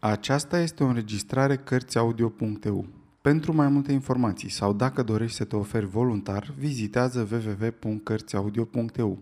Aceasta 0.00 0.60
este 0.60 0.82
o 0.84 0.86
înregistrare 0.86 1.56
Cărțiaudio.eu. 1.56 2.86
Pentru 3.20 3.54
mai 3.54 3.68
multe 3.68 3.92
informații 3.92 4.50
sau 4.50 4.72
dacă 4.72 5.02
dorești 5.02 5.36
să 5.36 5.44
te 5.44 5.56
oferi 5.56 5.86
voluntar, 5.86 6.54
vizitează 6.58 7.28
www.cărțiaudio.eu. 7.30 9.18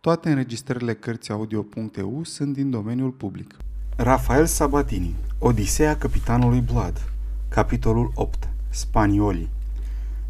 Toate 0.00 0.28
înregistrările 0.28 0.94
Cărțiaudio.eu 0.94 2.20
sunt 2.24 2.52
din 2.52 2.70
domeniul 2.70 3.10
public. 3.10 3.54
Rafael 3.96 4.46
Sabatini 4.46 5.14
Odiseea 5.38 5.96
capitanului 5.96 6.60
Blood 6.60 7.10
Capitolul 7.48 8.10
8 8.14 8.48
Spaniolii 8.68 9.48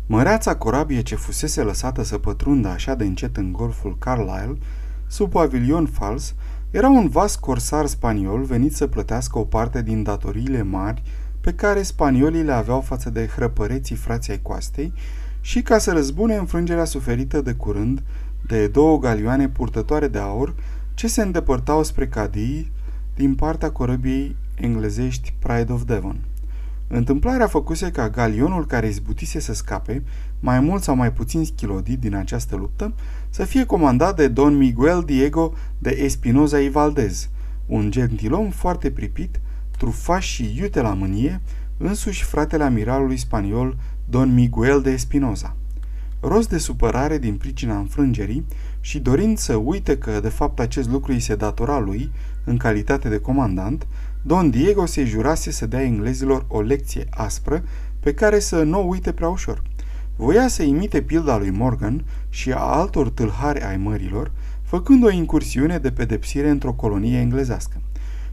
Măreața 0.07 0.57
corabie 0.57 1.03
ce 1.03 1.15
fusese 1.15 1.63
lăsată 1.63 2.03
să 2.03 2.19
pătrundă 2.19 2.69
așa 2.69 2.95
de 2.95 3.05
încet 3.05 3.37
în 3.37 3.53
golful 3.53 3.97
Carlisle, 3.99 4.59
sub 5.07 5.31
pavilion 5.31 5.87
fals, 5.87 6.35
era 6.71 6.89
un 6.89 7.09
vas 7.09 7.37
corsar 7.37 7.87
spaniol 7.87 8.43
venit 8.43 8.77
să 8.77 8.87
plătească 8.87 9.39
o 9.39 9.45
parte 9.45 9.83
din 9.83 10.03
datoriile 10.03 10.63
mari 10.63 11.03
pe 11.41 11.55
care 11.55 11.83
spaniolii 11.83 12.43
le 12.43 12.53
aveau 12.53 12.81
față 12.81 13.11
de 13.11 13.27
hrăpăreții 13.27 13.97
frații 13.97 14.33
ai 14.33 14.43
coastei 14.43 14.93
și 15.41 15.63
ca 15.63 15.79
să 15.79 15.93
răzbune 15.93 16.35
înfrângerea 16.35 16.85
suferită 16.85 17.41
de 17.41 17.53
curând 17.53 18.03
de 18.47 18.67
două 18.67 18.99
galioane 18.99 19.49
purtătoare 19.49 20.09
de 20.09 20.19
aur 20.19 20.55
ce 20.95 21.07
se 21.07 21.23
îndepărtau 21.23 21.83
spre 21.83 22.09
Cadii 22.09 22.73
din 23.15 23.35
partea 23.35 23.71
corăbiei 23.71 24.37
englezești 24.55 25.35
Pride 25.39 25.73
of 25.73 25.83
Devon. 25.83 26.21
Întâmplarea 26.89 27.47
făcuse 27.47 27.91
ca 27.91 28.09
galionul 28.09 28.67
care 28.67 28.87
izbutise 28.89 29.41
să 29.41 29.55
scape, 29.55 30.03
mai 30.41 30.61
mult 30.61 30.83
sau 30.83 30.97
mai 30.97 31.13
puțin 31.13 31.45
schilodit 31.45 31.99
din 31.99 32.15
această 32.15 32.57
luptă, 32.57 32.95
să 33.31 33.45
fie 33.45 33.65
comandat 33.65 34.17
de 34.17 34.29
Don 34.29 34.57
Miguel 34.57 35.03
Diego 35.07 35.53
de 35.79 35.91
Espinoza 35.91 36.61
y 36.61 36.69
Valdez, 36.69 37.29
un 37.67 37.91
gentilom 37.91 38.51
foarte 38.51 38.91
pripit, 38.91 39.41
trufaș 39.79 40.27
și 40.27 40.55
iute 40.57 40.81
la 40.81 40.95
mânie, 40.95 41.41
însuși 41.77 42.25
fratele 42.25 42.65
amiralului 42.65 43.17
spaniol 43.17 43.77
Don 44.05 44.35
Miguel 44.35 44.81
de 44.83 44.91
Espinoza. 44.91 45.57
Rost 46.21 46.49
de 46.49 46.59
supărare 46.59 47.19
din 47.19 47.37
pricina 47.37 47.79
înfrângerii 47.79 48.47
și 48.81 48.99
dorind 48.99 49.39
să 49.39 49.55
uite 49.55 49.99
că 49.99 50.21
de 50.21 50.29
fapt 50.29 50.61
acest 50.61 50.89
lucru 50.89 51.13
îi 51.13 51.21
se 51.21 51.35
datora 51.37 51.79
lui, 51.79 52.11
în 52.45 52.57
calitate 52.57 53.09
de 53.09 53.19
comandant, 53.19 53.87
Don 54.23 54.51
Diego 54.51 54.87
se 54.87 55.05
jurase 55.05 55.51
să 55.51 55.67
dea 55.67 55.83
englezilor 55.83 56.45
o 56.49 56.61
lecție 56.61 57.07
aspră 57.11 57.63
pe 58.01 58.15
care 58.15 58.39
să 58.39 58.63
nu 58.63 58.81
o 58.81 58.87
uite 58.87 59.13
prea 59.13 59.29
ușor. 59.29 59.63
Voia 60.21 60.49
să 60.49 60.63
imite 60.63 61.03
pilda 61.03 61.37
lui 61.37 61.51
Morgan 61.51 62.05
și 62.29 62.53
a 62.53 62.59
altor 62.59 63.11
tâlhari 63.11 63.63
ai 63.63 63.77
mărilor, 63.77 64.31
făcând 64.63 65.05
o 65.05 65.11
incursiune 65.11 65.79
de 65.79 65.91
pedepsire 65.91 66.49
într-o 66.49 66.73
colonie 66.73 67.19
englezească. 67.19 67.81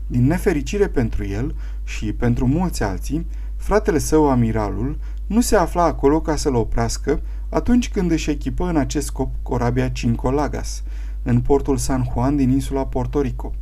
Din 0.08 0.26
nefericire 0.26 0.88
pentru 0.88 1.26
el 1.26 1.56
și 1.84 2.14
pentru 2.14 2.48
mulți 2.48 2.84
alții, 2.84 3.26
fratele 3.56 3.98
său, 3.98 4.30
amiralul, 4.30 4.98
nu 5.28 5.42
se 5.42 5.56
afla 5.56 5.84
acolo 5.84 6.22
ca 6.22 6.36
să-l 6.36 6.56
oprească 6.56 7.22
atunci 7.50 7.90
când 7.90 8.12
își 8.12 8.30
echipă 8.30 8.68
în 8.68 8.78
acest 8.78 9.06
scop 9.06 9.30
corabia 9.42 9.90
Cinco 9.90 10.32
Lagas, 10.32 10.84
în 11.24 11.42
portul 11.42 11.78
San 11.78 12.10
Juan 12.14 12.36
din 12.36 12.50
insula 12.50 12.86
Porto 12.86 13.22
Rico. 13.22 13.54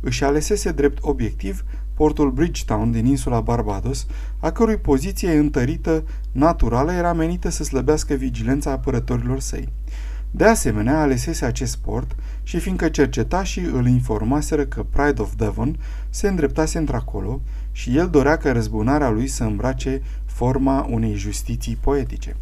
Își 0.00 0.24
alesese 0.24 0.70
drept 0.70 0.98
obiectiv 1.00 1.64
portul 1.94 2.30
Bridgetown 2.30 2.90
din 2.90 3.06
insula 3.06 3.40
Barbados, 3.40 4.06
a 4.38 4.50
cărui 4.50 4.76
poziție 4.76 5.38
întărită 5.38 6.04
naturală 6.32 6.92
era 6.92 7.12
menită 7.12 7.48
să 7.48 7.64
slăbească 7.64 8.14
vigilența 8.14 8.70
apărătorilor 8.70 9.40
săi. 9.40 9.68
De 10.30 10.44
asemenea, 10.44 11.00
alesese 11.00 11.44
acest 11.44 11.76
port 11.76 12.16
și 12.42 12.58
fiindcă 12.58 12.88
cercetașii 12.88 13.62
îl 13.62 13.86
informaseră 13.86 14.64
că 14.64 14.82
Pride 14.82 15.22
of 15.22 15.34
Devon 15.34 15.78
se 16.10 16.28
îndreptase 16.28 16.78
într-acolo 16.78 17.40
și 17.72 17.96
el 17.96 18.08
dorea 18.08 18.36
ca 18.36 18.52
răzbunarea 18.52 19.10
lui 19.10 19.26
să 19.26 19.44
îmbrace 19.44 20.02
forma 20.24 20.86
unei 20.90 21.14
justiții 21.14 21.78
poetice. 21.80 22.36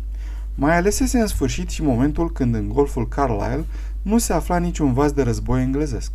Mai 0.54 0.76
alesese 0.76 1.18
în 1.18 1.26
sfârșit 1.26 1.70
și 1.70 1.82
momentul 1.82 2.32
când 2.32 2.54
în 2.54 2.68
golful 2.68 3.08
Carlisle 3.08 3.64
nu 4.02 4.18
se 4.18 4.32
afla 4.32 4.56
niciun 4.56 4.92
vas 4.92 5.12
de 5.12 5.22
război 5.22 5.62
englezesc. 5.62 6.12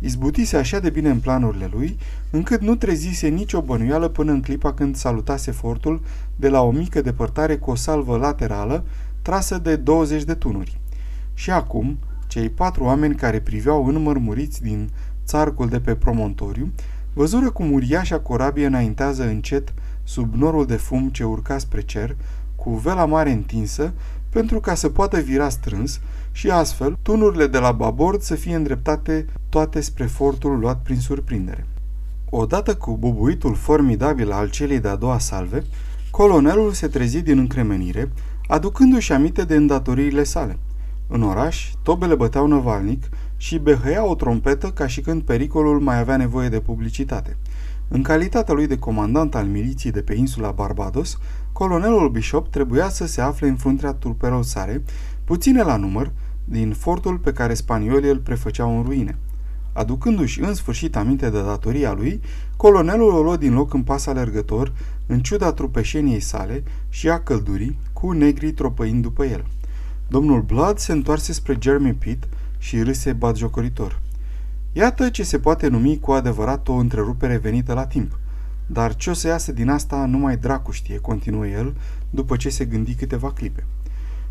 Izbutise 0.00 0.56
așa 0.56 0.78
de 0.78 0.90
bine 0.90 1.10
în 1.10 1.18
planurile 1.18 1.68
lui, 1.72 1.98
încât 2.30 2.60
nu 2.60 2.74
trezise 2.74 3.28
nicio 3.28 3.60
bănuială 3.60 4.08
până 4.08 4.32
în 4.32 4.40
clipa 4.40 4.72
când 4.72 4.96
salutase 4.96 5.50
fortul 5.50 6.00
de 6.36 6.48
la 6.48 6.62
o 6.62 6.70
mică 6.70 7.00
depărtare 7.00 7.56
cu 7.56 7.70
o 7.70 7.74
salvă 7.74 8.16
laterală 8.16 8.84
trasă 9.22 9.58
de 9.58 9.76
20 9.76 10.24
de 10.24 10.34
tunuri. 10.34 10.80
Și 11.34 11.50
acum, 11.50 11.98
cei 12.26 12.48
patru 12.50 12.84
oameni 12.84 13.14
care 13.14 13.40
priveau 13.40 13.86
înmărmuriți 13.86 14.62
din 14.62 14.90
țarcul 15.24 15.68
de 15.68 15.80
pe 15.80 15.94
promontoriu, 15.94 16.72
văzură 17.12 17.50
cum 17.50 17.72
uriașa 17.72 18.18
corabie 18.20 18.66
înaintează 18.66 19.24
încet 19.24 19.74
sub 20.04 20.34
norul 20.34 20.66
de 20.66 20.76
fum 20.76 21.08
ce 21.08 21.24
urca 21.24 21.58
spre 21.58 21.80
cer, 21.80 22.16
cu 22.56 22.70
vela 22.70 23.04
mare 23.04 23.30
întinsă, 23.30 23.92
pentru 24.30 24.60
ca 24.60 24.74
să 24.74 24.88
poată 24.88 25.18
vira 25.20 25.48
strâns 25.48 26.00
și 26.32 26.50
astfel 26.50 26.98
tunurile 27.02 27.46
de 27.46 27.58
la 27.58 27.72
babord 27.72 28.20
să 28.20 28.34
fie 28.34 28.54
îndreptate 28.54 29.26
toate 29.48 29.80
spre 29.80 30.06
fortul 30.06 30.58
luat 30.58 30.82
prin 30.82 31.00
surprindere. 31.00 31.66
Odată 32.30 32.74
cu 32.74 32.96
bubuitul 32.96 33.54
formidabil 33.54 34.32
al 34.32 34.50
celei 34.50 34.80
de-a 34.80 34.96
doua 34.96 35.18
salve, 35.18 35.64
colonelul 36.10 36.72
se 36.72 36.88
trezi 36.88 37.20
din 37.20 37.38
încremenire, 37.38 38.12
aducându-și 38.46 39.12
aminte 39.12 39.44
de 39.44 39.54
îndatoririle 39.54 40.24
sale. 40.24 40.58
În 41.06 41.22
oraș, 41.22 41.72
tobele 41.82 42.14
băteau 42.14 42.46
năvalnic 42.46 43.08
și 43.36 43.58
behăia 43.58 44.04
o 44.04 44.14
trompetă 44.14 44.70
ca 44.70 44.86
și 44.86 45.00
când 45.00 45.22
pericolul 45.22 45.80
mai 45.80 45.98
avea 45.98 46.16
nevoie 46.16 46.48
de 46.48 46.60
publicitate. 46.60 47.36
În 47.88 48.02
calitatea 48.02 48.54
lui 48.54 48.66
de 48.66 48.78
comandant 48.78 49.34
al 49.34 49.46
miliției 49.46 49.92
de 49.92 50.02
pe 50.02 50.14
insula 50.14 50.50
Barbados, 50.50 51.18
colonelul 51.52 52.08
Bishop 52.08 52.50
trebuia 52.50 52.88
să 52.88 53.06
se 53.06 53.20
afle 53.20 53.48
în 53.48 53.56
fruntea 53.56 53.92
trupelor 53.92 54.44
sale, 54.44 54.82
puține 55.24 55.62
la 55.62 55.76
număr, 55.76 56.12
din 56.44 56.72
fortul 56.72 57.18
pe 57.18 57.32
care 57.32 57.54
spaniolii 57.54 58.10
îl 58.10 58.18
prefăceau 58.18 58.76
în 58.76 58.82
ruine. 58.82 59.18
Aducându-și 59.72 60.40
în 60.40 60.54
sfârșit 60.54 60.96
aminte 60.96 61.30
de 61.30 61.42
datoria 61.42 61.92
lui, 61.92 62.20
colonelul 62.56 63.14
o 63.14 63.22
luă 63.22 63.36
din 63.36 63.54
loc 63.54 63.74
în 63.74 63.82
pas 63.82 64.06
alergător, 64.06 64.72
în 65.06 65.20
ciuda 65.20 65.52
trupeșeniei 65.52 66.20
sale 66.20 66.62
și 66.88 67.08
a 67.08 67.20
căldurii, 67.20 67.78
cu 67.92 68.12
negrii 68.12 68.52
tropăind 68.52 69.02
după 69.02 69.24
el. 69.24 69.44
Domnul 70.08 70.42
Blood 70.42 70.78
se 70.78 70.92
întoarse 70.92 71.32
spre 71.32 71.56
Jeremy 71.60 71.94
Pitt 71.94 72.28
și 72.58 72.82
râse 72.82 73.12
batjocoritor. 73.12 74.00
Iată 74.78 75.08
ce 75.08 75.22
se 75.22 75.38
poate 75.38 75.68
numi 75.68 76.00
cu 76.00 76.12
adevărat 76.12 76.68
o 76.68 76.72
întrerupere 76.72 77.36
venită 77.36 77.72
la 77.72 77.86
timp. 77.86 78.18
Dar 78.66 78.96
ce 78.96 79.10
o 79.10 79.12
să 79.12 79.28
iasă 79.28 79.52
din 79.52 79.68
asta 79.68 80.06
numai 80.06 80.36
dracu 80.36 80.70
știe, 80.70 80.98
continuă 80.98 81.46
el, 81.46 81.76
după 82.10 82.36
ce 82.36 82.48
se 82.48 82.64
gândi 82.64 82.94
câteva 82.94 83.32
clipe. 83.32 83.66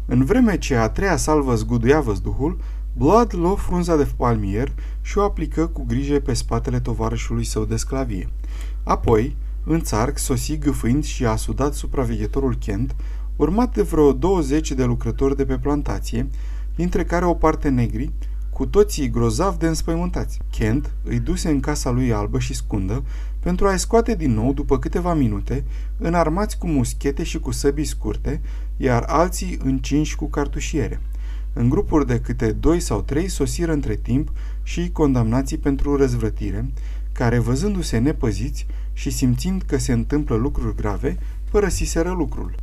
În 0.05 0.25
vreme 0.25 0.57
ce 0.57 0.75
a 0.75 0.89
treia 0.89 1.17
salvă 1.17 1.55
zguduia 1.55 1.99
văzduhul, 1.99 2.59
Blood 2.93 3.33
luă 3.33 3.55
frunza 3.55 3.95
de 3.95 4.07
palmier 4.17 4.71
și 5.01 5.17
o 5.17 5.23
aplică 5.23 5.67
cu 5.67 5.83
grijă 5.87 6.19
pe 6.19 6.33
spatele 6.33 6.79
tovarășului 6.79 7.43
său 7.43 7.65
de 7.65 7.75
sclavie. 7.75 8.29
Apoi, 8.83 9.35
în 9.63 9.81
țarc, 9.81 10.17
sosi 10.17 10.57
gâfâind 10.57 11.03
și 11.03 11.25
a 11.25 11.35
sudat 11.35 11.73
supraveghetorul 11.73 12.55
Kent, 12.55 12.95
urmat 13.35 13.73
de 13.73 13.81
vreo 13.81 14.13
20 14.13 14.71
de 14.71 14.83
lucrători 14.83 15.35
de 15.35 15.45
pe 15.45 15.57
plantație, 15.57 16.27
dintre 16.75 17.03
care 17.03 17.25
o 17.25 17.33
parte 17.33 17.69
negri, 17.69 18.11
cu 18.57 18.65
toții 18.65 19.09
grozav 19.09 19.55
de 19.55 19.67
înspăimântați. 19.67 20.39
Kent 20.49 20.91
îi 21.03 21.19
duse 21.19 21.49
în 21.49 21.59
casa 21.59 21.89
lui 21.89 22.13
albă 22.13 22.39
și 22.39 22.53
scundă 22.53 23.03
pentru 23.39 23.67
a-i 23.67 23.79
scoate 23.79 24.15
din 24.15 24.33
nou 24.33 24.53
după 24.53 24.79
câteva 24.79 25.13
minute, 25.13 25.63
înarmați 25.97 26.57
cu 26.57 26.67
muschete 26.67 27.23
și 27.23 27.39
cu 27.39 27.51
săbii 27.51 27.85
scurte, 27.85 28.41
iar 28.77 29.03
alții 29.07 29.59
încinși 29.63 30.15
cu 30.15 30.25
cartușiere. 30.25 31.01
În 31.53 31.69
grupuri 31.69 32.07
de 32.07 32.19
câte 32.19 32.51
doi 32.51 32.79
sau 32.79 33.01
trei 33.01 33.27
sosiră 33.27 33.71
între 33.71 33.95
timp 33.95 34.31
și 34.63 34.89
condamnații 34.91 35.57
pentru 35.57 35.95
răzvrătire, 35.95 36.71
care, 37.11 37.39
văzându-se 37.39 37.97
nepăziți 37.97 38.65
și 38.93 39.09
simțind 39.09 39.61
că 39.61 39.77
se 39.77 39.91
întâmplă 39.91 40.35
lucruri 40.35 40.75
grave, 40.75 41.17
părăsiseră 41.51 42.11
lucrul. 42.11 42.55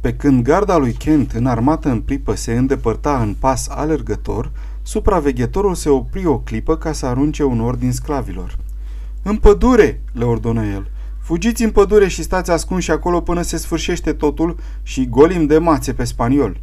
Pe 0.00 0.14
când 0.14 0.42
garda 0.42 0.76
lui 0.76 0.92
Kent, 0.92 1.32
înarmată 1.32 1.88
în 1.88 2.00
plipă, 2.00 2.34
se 2.34 2.52
îndepărta 2.52 3.22
în 3.22 3.34
pas 3.38 3.68
alergător, 3.68 4.50
supraveghetorul 4.82 5.74
se 5.74 5.88
opri 5.88 6.26
o 6.26 6.38
clipă 6.38 6.76
ca 6.76 6.92
să 6.92 7.06
arunce 7.06 7.44
un 7.44 7.60
ordin 7.60 7.92
sclavilor. 7.92 8.58
În 9.22 9.36
pădure!" 9.36 10.00
le 10.12 10.24
ordonă 10.24 10.64
el. 10.64 10.90
Fugiți 11.18 11.62
în 11.62 11.70
pădure 11.70 12.08
și 12.08 12.22
stați 12.22 12.50
ascunși 12.50 12.90
acolo 12.90 13.20
până 13.20 13.42
se 13.42 13.56
sfârșește 13.56 14.12
totul 14.12 14.56
și 14.82 15.08
golim 15.08 15.46
de 15.46 15.58
mațe 15.58 15.92
pe 15.92 16.04
spaniol." 16.04 16.60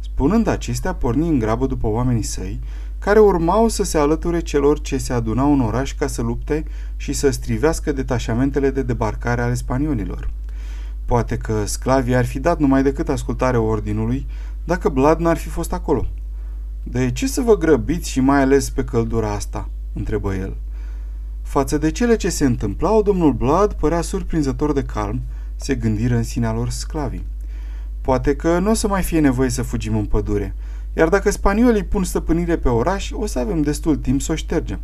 Spunând 0.00 0.46
acestea, 0.46 0.94
porni 0.94 1.28
în 1.28 1.38
grabă 1.38 1.66
după 1.66 1.86
oamenii 1.86 2.22
săi, 2.22 2.60
care 2.98 3.18
urmau 3.18 3.68
să 3.68 3.82
se 3.82 3.98
alăture 3.98 4.40
celor 4.40 4.80
ce 4.80 4.96
se 4.96 5.12
adunau 5.12 5.52
în 5.52 5.60
oraș 5.60 5.94
ca 5.94 6.06
să 6.06 6.22
lupte 6.22 6.64
și 6.96 7.12
să 7.12 7.30
strivească 7.30 7.92
detașamentele 7.92 8.70
de 8.70 8.82
debarcare 8.82 9.40
ale 9.40 9.54
spaniolilor. 9.54 10.30
Poate 11.04 11.36
că 11.36 11.64
sclavii 11.66 12.14
ar 12.14 12.24
fi 12.24 12.38
dat 12.38 12.58
numai 12.58 12.82
decât 12.82 13.08
ascultare 13.08 13.56
ordinului 13.56 14.26
dacă 14.64 14.88
Blad 14.88 15.20
n-ar 15.20 15.36
fi 15.36 15.48
fost 15.48 15.72
acolo. 15.72 16.06
De 16.90 17.12
ce 17.12 17.26
să 17.26 17.40
vă 17.40 17.56
grăbiți 17.56 18.10
și 18.10 18.20
mai 18.20 18.40
ales 18.40 18.70
pe 18.70 18.84
căldura 18.84 19.32
asta?" 19.32 19.68
întrebă 19.92 20.34
el. 20.34 20.56
Față 21.42 21.78
de 21.78 21.90
cele 21.90 22.16
ce 22.16 22.28
se 22.28 22.44
întâmplau, 22.44 23.02
domnul 23.02 23.32
Blood 23.32 23.72
părea 23.72 24.00
surprinzător 24.00 24.72
de 24.72 24.82
calm, 24.82 25.20
se 25.56 25.74
gândiră 25.74 26.16
în 26.16 26.22
sinea 26.22 26.52
lor 26.52 26.70
sclavii. 26.70 27.26
Poate 28.00 28.36
că 28.36 28.58
nu 28.58 28.70
o 28.70 28.74
să 28.74 28.88
mai 28.88 29.02
fie 29.02 29.20
nevoie 29.20 29.48
să 29.48 29.62
fugim 29.62 29.96
în 29.96 30.04
pădure, 30.04 30.54
iar 30.96 31.08
dacă 31.08 31.30
spaniolii 31.30 31.84
pun 31.84 32.04
stăpânire 32.04 32.56
pe 32.56 32.68
oraș, 32.68 33.10
o 33.12 33.26
să 33.26 33.38
avem 33.38 33.62
destul 33.62 33.96
timp 33.96 34.20
să 34.20 34.32
o 34.32 34.34
ștergem. 34.34 34.80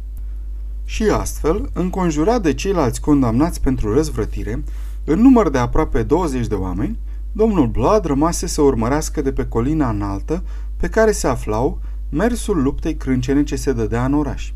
Și 0.84 1.02
astfel, 1.02 1.70
înconjurat 1.72 2.42
de 2.42 2.54
ceilalți 2.54 3.00
condamnați 3.00 3.60
pentru 3.60 3.94
răzvrătire, 3.94 4.64
în 5.04 5.20
număr 5.20 5.50
de 5.50 5.58
aproape 5.58 6.02
20 6.02 6.46
de 6.46 6.54
oameni, 6.54 6.98
domnul 7.32 7.66
Blood 7.66 8.04
rămase 8.04 8.46
să 8.46 8.62
urmărească 8.62 9.22
de 9.22 9.32
pe 9.32 9.46
colina 9.46 9.88
înaltă 9.88 10.42
pe 10.82 10.88
care 10.88 11.12
se 11.12 11.26
aflau 11.26 11.78
mersul 12.10 12.62
luptei 12.62 12.96
crâncene 12.96 13.42
ce 13.42 13.56
se 13.56 13.72
dădea 13.72 14.04
în 14.04 14.14
oraș. 14.14 14.52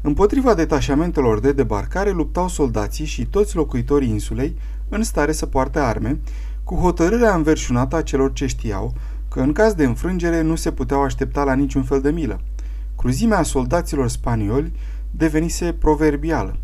Împotriva 0.00 0.54
detașamentelor 0.54 1.40
de 1.40 1.52
debarcare 1.52 2.10
luptau 2.10 2.48
soldații 2.48 3.04
și 3.04 3.26
toți 3.26 3.56
locuitorii 3.56 4.08
insulei 4.08 4.56
în 4.88 5.02
stare 5.02 5.32
să 5.32 5.46
poarte 5.46 5.78
arme, 5.78 6.20
cu 6.64 6.74
hotărârea 6.74 7.34
înverșunată 7.34 7.96
a 7.96 8.02
celor 8.02 8.32
ce 8.32 8.46
știau 8.46 8.94
că 9.28 9.40
în 9.40 9.52
caz 9.52 9.72
de 9.72 9.84
înfrângere 9.84 10.40
nu 10.40 10.54
se 10.54 10.72
puteau 10.72 11.02
aștepta 11.02 11.44
la 11.44 11.54
niciun 11.54 11.82
fel 11.82 12.00
de 12.00 12.10
milă. 12.10 12.40
Cruzimea 12.96 13.42
soldaților 13.42 14.08
spanioli 14.08 14.72
devenise 15.10 15.72
proverbială, 15.72 16.56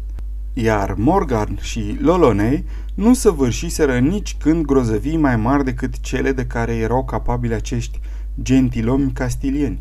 iar 0.52 0.94
Morgan 0.96 1.58
și 1.60 1.98
Lolonei 2.00 2.64
nu 2.94 3.14
săvârșiseră 3.14 3.98
nici 3.98 4.36
când 4.38 4.64
grozăvii 4.64 5.16
mai 5.16 5.36
mari 5.36 5.64
decât 5.64 6.00
cele 6.00 6.32
de 6.32 6.46
care 6.46 6.74
erau 6.74 7.04
capabili 7.04 7.54
acești 7.54 8.00
gentilomi 8.42 9.12
castilieni. 9.12 9.78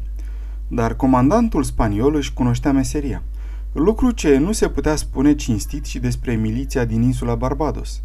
Dar 0.67 0.95
comandantul 0.95 1.63
spaniol 1.63 2.15
își 2.15 2.33
cunoștea 2.33 2.71
meseria. 2.71 3.23
Lucru 3.71 4.11
ce 4.11 4.37
nu 4.37 4.51
se 4.51 4.67
putea 4.67 4.95
spune 4.95 5.35
cinstit 5.35 5.85
și 5.85 5.99
despre 5.99 6.35
miliția 6.35 6.85
din 6.85 7.01
insula 7.01 7.35
Barbados. 7.35 8.01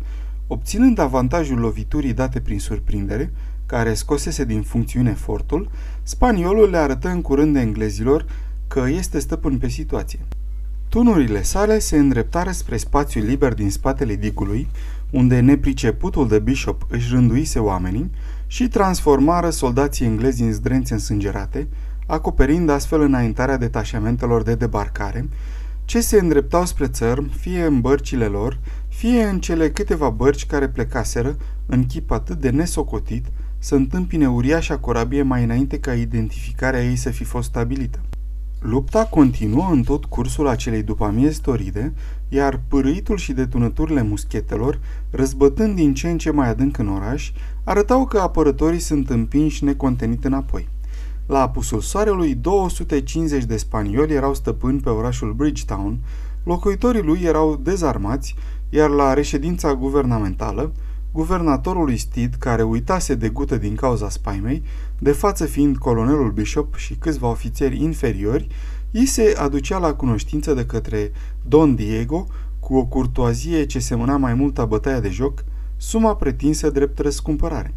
Obținând 0.47 0.99
avantajul 0.99 1.59
loviturii 1.59 2.13
date 2.13 2.41
prin 2.41 2.59
surprindere, 2.59 3.33
care 3.67 3.95
scosese 3.95 4.45
din 4.45 4.63
funcțiune 4.63 5.13
fortul, 5.13 5.71
spaniolul 6.03 6.71
le 6.71 6.77
arătă 6.77 7.09
în 7.09 7.23
curând 7.23 7.57
englezilor 7.57 8.27
că 8.69 8.85
este 8.89 9.19
stăpân 9.19 9.59
pe 9.59 9.69
situație. 9.69 10.19
Tunurile 10.89 11.43
sale 11.43 11.79
se 11.79 11.99
îndreptară 11.99 12.51
spre 12.51 12.77
spațiul 12.77 13.25
liber 13.25 13.55
din 13.55 13.71
spatele 13.71 14.17
digului, 14.17 14.69
unde 15.11 15.41
nepriceputul 15.41 16.29
de 16.29 16.39
bishop 16.39 16.87
își 16.89 17.11
rânduise 17.11 17.59
oamenii 17.59 18.11
și 18.51 18.69
transformară 18.69 19.51
soldații 19.51 20.07
englezi 20.07 20.43
în 20.43 20.53
zdrențe 20.53 20.93
însângerate, 20.93 21.69
acoperind 22.07 22.69
astfel 22.69 23.01
înaintarea 23.01 23.57
detașamentelor 23.57 24.43
de 24.43 24.55
debarcare, 24.55 25.29
ce 25.85 26.01
se 26.01 26.19
îndreptau 26.19 26.65
spre 26.65 26.87
țărm, 26.87 27.31
fie 27.31 27.65
în 27.65 27.81
bărcile 27.81 28.27
lor, 28.27 28.59
fie 28.89 29.25
în 29.25 29.41
cele 29.41 29.71
câteva 29.71 30.09
bărci 30.09 30.47
care 30.47 30.69
plecaseră, 30.69 31.37
în 31.67 31.87
chip 31.87 32.11
atât 32.11 32.41
de 32.41 32.51
nesocotit, 32.51 33.25
să 33.59 33.75
întâmpine 33.75 34.29
uriașa 34.29 34.79
corabie 34.79 35.23
mai 35.23 35.45
înainte 35.45 35.79
ca 35.81 35.95
identificarea 35.95 36.85
ei 36.85 36.97
să 36.97 37.11
fi 37.11 37.25
fost 37.25 37.49
stabilită. 37.49 38.01
Lupta 38.61 39.05
continuă 39.05 39.69
în 39.71 39.83
tot 39.83 40.05
cursul 40.05 40.49
acelei 40.49 40.83
după 40.83 41.05
amiezi 41.05 41.41
toride, 41.41 41.93
iar 42.29 42.61
pârâitul 42.69 43.17
și 43.17 43.33
detunăturile 43.33 44.03
muschetelor, 44.03 44.81
răzbătând 45.11 45.75
din 45.75 45.95
ce 45.95 46.11
în 46.11 46.19
ce 46.19 46.31
mai 46.31 46.49
adânc 46.49 46.79
în 46.79 46.89
oraș, 46.89 47.33
arătau 47.65 48.07
că 48.07 48.19
apărătorii 48.19 48.79
sunt 48.79 49.11
împinși 49.11 49.65
necontenit 49.65 50.25
înapoi. 50.25 50.69
La 51.27 51.41
apusul 51.41 51.81
soarelui, 51.81 52.35
250 52.35 53.45
de 53.45 53.57
spanioli 53.57 54.13
erau 54.15 54.35
stăpâni 54.35 54.81
pe 54.81 54.89
orașul 54.89 55.33
Bridgetown, 55.33 55.99
locuitorii 56.43 57.03
lui 57.03 57.21
erau 57.23 57.57
dezarmați, 57.63 58.35
iar 58.69 58.91
la 58.91 59.15
reședința 59.15 59.75
guvernamentală, 59.75 60.73
guvernatorului 61.13 61.97
Steed, 61.97 62.35
care 62.35 62.63
uitase 62.63 63.15
de 63.15 63.29
gută 63.29 63.57
din 63.57 63.75
cauza 63.75 64.09
spaimei, 64.09 64.63
de 64.99 65.13
față 65.13 65.45
fiind 65.45 65.77
colonelul 65.77 66.31
Bishop 66.31 66.75
și 66.75 66.95
câțiva 66.95 67.29
ofițeri 67.29 67.83
inferiori, 67.83 68.47
îi 68.91 69.07
se 69.07 69.35
aducea 69.39 69.79
la 69.79 69.95
cunoștință 69.95 70.55
de 70.55 70.67
către 70.67 71.13
Don 71.47 71.75
Diego, 71.75 72.27
cu 72.61 72.77
o 72.77 72.85
curtoazie 72.85 73.67
ce 73.67 73.79
semăna 73.79 74.17
mai 74.17 74.35
mult 74.35 74.59
a 74.59 74.65
bătaia 74.65 75.01
de 75.01 75.09
joc, 75.09 75.45
suma 75.77 76.17
pretinsă 76.17 76.71
drept 76.71 76.99
răscumpărare. 76.99 77.75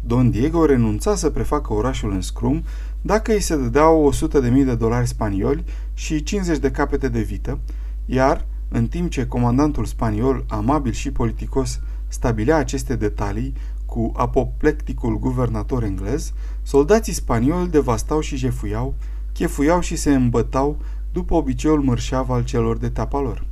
Don 0.00 0.30
Diego 0.30 0.64
renunța 0.64 1.14
să 1.14 1.30
prefacă 1.30 1.72
orașul 1.72 2.12
în 2.12 2.20
scrum 2.20 2.64
dacă 3.02 3.32
îi 3.32 3.40
se 3.40 3.56
dădeau 3.56 4.12
100.000 4.12 4.64
de 4.64 4.74
dolari 4.74 5.06
spanioli 5.06 5.64
și 5.94 6.22
50 6.22 6.58
de 6.58 6.70
capete 6.70 7.08
de 7.08 7.20
vită, 7.20 7.58
iar, 8.06 8.46
în 8.68 8.86
timp 8.86 9.10
ce 9.10 9.26
comandantul 9.26 9.84
spaniol, 9.84 10.44
amabil 10.48 10.92
și 10.92 11.10
politicos, 11.10 11.80
stabilea 12.08 12.56
aceste 12.56 12.96
detalii 12.96 13.54
cu 13.86 14.12
apoplecticul 14.16 15.18
guvernator 15.18 15.82
englez, 15.82 16.32
soldații 16.62 17.12
spanioli 17.12 17.70
devastau 17.70 18.20
și 18.20 18.36
jefuiau, 18.36 18.94
chefuiau 19.36 19.80
și 19.80 19.96
se 19.96 20.14
îmbătau 20.14 20.76
după 21.12 21.34
obiceiul 21.34 21.82
mărșav 21.82 22.30
al 22.30 22.44
celor 22.44 22.76
de 22.76 22.88
teapa 22.88 23.20
lor. 23.20 23.46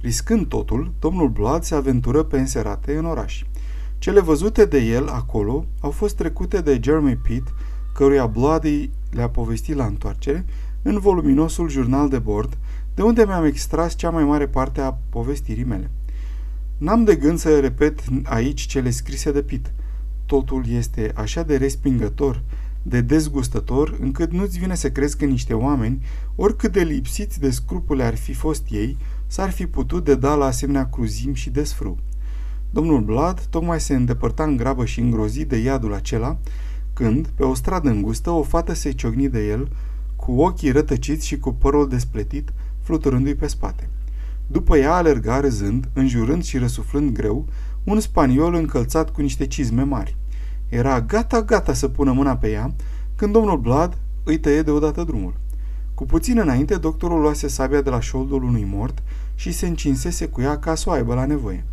Riscând 0.00 0.46
totul, 0.46 0.92
domnul 0.98 1.28
Blood 1.28 1.62
se 1.62 1.74
aventură 1.74 2.22
pe 2.22 2.38
înserate 2.38 2.96
în 2.96 3.04
oraș. 3.04 3.44
Cele 3.98 4.20
văzute 4.20 4.64
de 4.64 4.78
el 4.78 5.08
acolo 5.08 5.64
au 5.80 5.90
fost 5.90 6.16
trecute 6.16 6.60
de 6.60 6.80
Jeremy 6.82 7.16
Pitt, 7.16 7.54
căruia 7.94 8.26
Bloody 8.26 8.90
le-a 9.10 9.28
povestit 9.28 9.74
la 9.74 9.84
întoarcere, 9.84 10.44
în 10.82 10.98
voluminosul 10.98 11.68
jurnal 11.68 12.08
de 12.08 12.18
bord, 12.18 12.58
de 12.94 13.02
unde 13.02 13.24
mi-am 13.24 13.44
extras 13.44 13.96
cea 13.96 14.10
mai 14.10 14.24
mare 14.24 14.46
parte 14.46 14.80
a 14.80 14.98
povestirii 15.08 15.64
mele. 15.64 15.90
N-am 16.78 17.04
de 17.04 17.16
gând 17.16 17.38
să 17.38 17.60
repet 17.60 18.00
aici 18.24 18.60
cele 18.60 18.90
scrise 18.90 19.32
de 19.32 19.42
Pitt. 19.42 19.72
Totul 20.26 20.64
este 20.68 21.12
așa 21.14 21.42
de 21.42 21.56
respingător, 21.56 22.42
de 22.88 23.00
dezgustător, 23.00 23.96
încât 24.00 24.32
nu-ți 24.32 24.58
vine 24.58 24.74
să 24.74 24.90
crezi 24.90 25.16
că 25.16 25.24
niște 25.24 25.54
oameni, 25.54 26.02
oricât 26.36 26.72
de 26.72 26.82
lipsiți 26.82 27.40
de 27.40 27.50
scrupule 27.50 28.04
ar 28.04 28.16
fi 28.16 28.32
fost 28.32 28.66
ei, 28.70 28.96
s-ar 29.26 29.50
fi 29.50 29.66
putut 29.66 30.04
de 30.04 30.14
da 30.14 30.34
la 30.34 30.44
asemenea 30.44 30.88
cruzim 30.88 31.34
și 31.34 31.50
desfrâu. 31.50 31.98
Domnul 32.70 33.00
Blad 33.00 33.40
tocmai 33.40 33.80
se 33.80 33.94
îndepărta 33.94 34.44
în 34.44 34.56
grabă 34.56 34.84
și 34.84 35.00
îngrozit 35.00 35.48
de 35.48 35.56
iadul 35.56 35.94
acela, 35.94 36.38
când, 36.92 37.26
pe 37.26 37.42
o 37.42 37.54
stradă 37.54 37.88
îngustă, 37.88 38.30
o 38.30 38.42
fată 38.42 38.72
se 38.72 38.90
ciogni 38.90 39.28
de 39.28 39.46
el, 39.46 39.70
cu 40.16 40.40
ochii 40.40 40.70
rătăciți 40.70 41.26
și 41.26 41.38
cu 41.38 41.52
părul 41.52 41.88
despletit, 41.88 42.52
fluturându-i 42.80 43.34
pe 43.34 43.46
spate. 43.46 43.88
După 44.46 44.76
ea 44.76 44.94
alerga 44.94 45.40
râzând, 45.40 45.88
înjurând 45.92 46.44
și 46.44 46.58
răsuflând 46.58 47.12
greu, 47.12 47.46
un 47.84 48.00
spaniol 48.00 48.54
încălțat 48.54 49.10
cu 49.10 49.20
niște 49.20 49.46
cizme 49.46 49.82
mari. 49.82 50.16
Era 50.68 51.00
gata-gata 51.00 51.72
să 51.72 51.88
pună 51.88 52.12
mâna 52.12 52.36
pe 52.36 52.50
ea, 52.50 52.74
când 53.16 53.32
domnul 53.32 53.58
Blad 53.58 53.98
îi 54.24 54.38
tăie 54.38 54.62
deodată 54.62 55.04
drumul. 55.04 55.34
Cu 55.94 56.04
puțin 56.06 56.38
înainte, 56.38 56.76
doctorul 56.76 57.20
luase 57.20 57.48
sabia 57.48 57.80
de 57.80 57.90
la 57.90 58.00
șoldul 58.00 58.42
unui 58.42 58.66
mort 58.70 59.02
și 59.34 59.52
se 59.52 59.66
încinsese 59.66 60.26
cu 60.26 60.40
ea 60.40 60.58
ca 60.58 60.74
să 60.74 60.88
o 60.88 60.92
aibă 60.92 61.14
la 61.14 61.24
nevoie. 61.24 61.64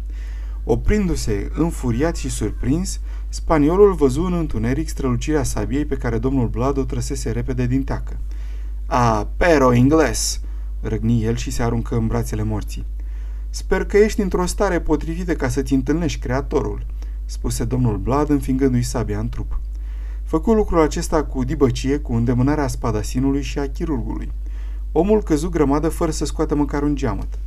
Oprindu-se 0.63 1.51
înfuriat 1.53 2.15
și 2.15 2.29
surprins, 2.29 2.99
spaniolul 3.29 3.93
văzu 3.93 4.21
în 4.21 4.33
întuneric 4.33 4.87
strălucirea 4.87 5.43
sabiei 5.43 5.85
pe 5.85 5.95
care 5.97 6.17
domnul 6.17 6.47
Blad 6.47 6.77
o 6.77 6.83
trăsese 6.83 7.31
repede 7.31 7.65
din 7.65 7.83
teacă. 7.83 8.17
A, 8.85 9.27
pero 9.37 9.73
ingles!" 9.73 10.39
răgni 10.81 11.23
el 11.23 11.35
și 11.35 11.51
se 11.51 11.63
aruncă 11.63 11.95
în 11.95 12.07
brațele 12.07 12.43
morții. 12.43 12.85
Sper 13.49 13.85
că 13.85 13.97
ești 13.97 14.21
într-o 14.21 14.45
stare 14.45 14.79
potrivită 14.79 15.33
ca 15.33 15.49
să-ți 15.49 15.73
întâlnești 15.73 16.19
creatorul, 16.19 16.85
spuse 17.25 17.63
domnul 17.63 17.97
Blad 17.97 18.29
înfingându-i 18.29 18.81
sabia 18.83 19.19
în 19.19 19.29
trup. 19.29 19.59
Făcu 20.23 20.53
lucrul 20.53 20.81
acesta 20.81 21.23
cu 21.23 21.43
dibăcie, 21.43 21.97
cu 21.97 22.13
îndemânarea 22.13 22.67
spadasinului 22.67 23.41
și 23.41 23.59
a 23.59 23.69
chirurgului. 23.69 24.31
Omul 24.91 25.23
căzu 25.23 25.49
grămadă 25.49 25.89
fără 25.89 26.11
să 26.11 26.25
scoată 26.25 26.55
măcar 26.55 26.83
un 26.83 26.95
geamăt. 26.95 27.39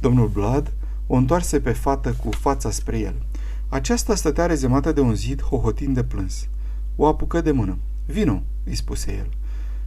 Domnul 0.00 0.28
Blad 0.28 0.72
o 1.06 1.14
întoarse 1.14 1.60
pe 1.60 1.72
fată 1.72 2.16
cu 2.24 2.30
fața 2.30 2.70
spre 2.70 2.98
el. 2.98 3.14
Aceasta 3.68 4.14
stătea 4.14 4.46
rezemată 4.46 4.92
de 4.92 5.00
un 5.00 5.14
zid, 5.14 5.42
hohotind 5.42 5.94
de 5.94 6.02
plâns. 6.02 6.48
O 6.96 7.06
apucă 7.06 7.40
de 7.40 7.50
mână. 7.50 7.78
Vino, 8.06 8.42
îi 8.64 8.74
spuse 8.74 9.12
el. 9.12 9.28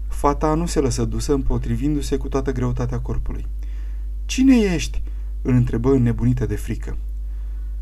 Fata 0.08 0.54
nu 0.54 0.66
se 0.66 0.80
lăsă 0.80 1.06
dusă, 1.06 1.34
împotrivindu-se 1.34 2.18
cu 2.18 2.28
toată 2.28 2.52
greutatea 2.52 3.00
corpului. 3.00 3.46
Cine 4.26 4.56
ești?" 4.56 5.02
îl 5.42 5.54
întrebă 5.54 5.92
înnebunită 5.92 6.46
de 6.46 6.56
frică. 6.56 6.98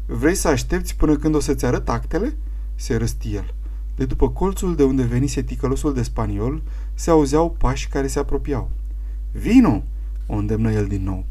Vrei 0.06 0.36
să 0.36 0.48
aștepți 0.48 0.96
până 0.96 1.16
când 1.16 1.36
o 1.36 1.40
să-ți 1.40 1.66
arăt 1.66 1.90
actele?" 1.90 2.38
se 2.76 2.96
răsti 2.96 3.36
el. 3.36 3.54
De 3.96 4.06
după 4.06 4.30
colțul 4.30 4.76
de 4.76 4.84
unde 4.84 5.04
venise 5.04 5.42
ticălosul 5.42 5.94
de 5.94 6.02
spaniol, 6.02 6.62
se 6.94 7.10
auzeau 7.10 7.56
pași 7.58 7.88
care 7.88 8.08
se 8.08 8.20
apropiau. 8.20 8.70
Vino!" 9.32 9.84
o 10.26 10.36
îndemnă 10.36 10.72
el 10.72 10.86
din 10.86 11.04
nou. 11.04 11.26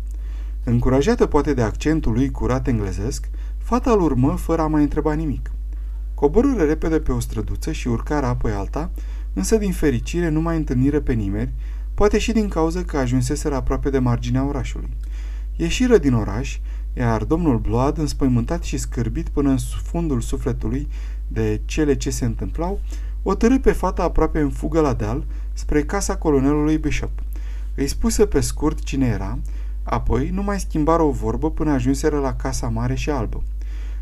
Încurajată 0.64 1.26
poate 1.26 1.54
de 1.54 1.62
accentul 1.62 2.12
lui 2.12 2.31
curat 2.31 2.66
englezesc, 2.66 3.28
fata 3.59 3.90
îl 3.90 4.00
urmă 4.00 4.37
fără 4.37 4.62
a 4.62 4.66
mai 4.66 4.83
întreba 4.83 5.12
nimic. 5.12 5.50
Coborâre 6.14 6.64
repede 6.64 7.00
pe 7.00 7.12
o 7.12 7.21
străduță 7.21 7.73
și 7.73 7.88
urcară 7.88 8.26
apoi 8.26 8.52
alta, 8.52 8.90
însă 9.33 9.57
din 9.57 9.73
fericire 9.73 10.28
nu 10.28 10.40
mai 10.40 10.57
întâlnire 10.57 11.00
pe 11.00 11.12
nimeni, 11.12 11.52
poate 11.95 12.19
și 12.19 12.33
din 12.33 12.49
cauza 12.49 12.83
că 12.83 12.97
ajunseseră 12.97 13.54
aproape 13.54 13.90
de 13.90 13.99
marginea 13.99 14.45
orașului. 14.45 14.90
Ieșiră 15.57 15.99
din 15.99 16.14
oraș, 16.14 16.59
iar 16.96 17.24
domnul 17.24 17.58
Blood, 17.58 17.98
înspăimântat 17.98 18.62
și 18.62 18.76
scârbit 18.76 19.28
până 19.28 19.50
în 19.50 19.58
fundul 19.82 20.20
sufletului 20.20 20.88
de 21.28 21.60
cele 21.64 21.96
ce 21.96 22.10
se 22.10 22.24
întâmplau, 22.24 22.80
o 23.22 23.34
târâ 23.34 23.58
pe 23.58 23.72
fata 23.72 24.02
aproape 24.02 24.40
în 24.40 24.50
fugă 24.50 24.80
la 24.80 24.92
deal 24.92 25.24
spre 25.52 25.82
casa 25.82 26.16
colonelului 26.16 26.78
Bishop. 26.78 27.10
Îi 27.74 27.86
spuse 27.86 28.26
pe 28.26 28.40
scurt 28.40 28.82
cine 28.82 29.06
era, 29.06 29.38
apoi 29.82 30.30
nu 30.30 30.42
mai 30.42 30.60
schimbară 30.60 31.02
o 31.02 31.10
vorbă 31.10 31.50
până 31.50 31.70
ajunseră 31.70 32.18
la 32.18 32.34
casa 32.34 32.68
mare 32.68 32.94
și 32.94 33.10
albă. 33.10 33.42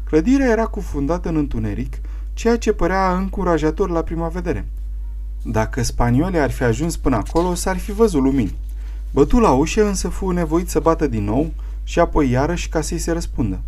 Clădirea 0.05 0.51
era 0.51 0.67
cufundată 0.67 1.29
în 1.29 1.37
întuneric, 1.37 2.01
ceea 2.35 2.59
ce 2.59 2.73
părea 2.73 3.17
încurajator 3.17 3.91
la 3.91 4.03
prima 4.03 4.29
vedere. 4.29 4.67
Dacă 5.45 5.83
spaniolii 5.83 6.39
ar 6.39 6.51
fi 6.51 6.63
ajuns 6.63 6.97
până 6.97 7.17
acolo, 7.17 7.55
s-ar 7.55 7.79
fi 7.79 7.93
văzut 7.93 8.23
lumini. 8.23 8.55
Bătu 9.11 9.39
la 9.39 9.51
ușă, 9.51 9.87
însă 9.87 10.09
fu 10.09 10.31
nevoit 10.31 10.69
să 10.69 10.81
bată 10.81 11.07
din 11.07 11.25
nou 11.25 11.53
și 11.83 11.99
apoi 11.99 12.31
iarăși 12.31 12.69
ca 12.69 12.81
să-i 12.81 12.99
se 12.99 13.13
răspundă. 13.13 13.61